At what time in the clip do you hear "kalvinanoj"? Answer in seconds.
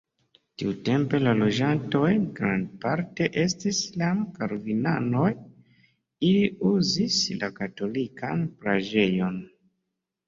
4.39-5.29